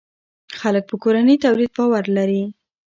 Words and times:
خلک 0.59 0.83
په 0.89 0.95
کورني 1.03 1.35
تولید 1.43 1.71
باور 1.77 2.03
لري. 2.17 2.43